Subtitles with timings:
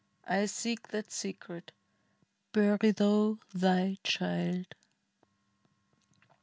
[0.25, 1.71] I seek that secret:
[2.53, 4.73] bury thou thy child!"